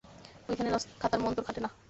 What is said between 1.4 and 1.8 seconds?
খাটে না।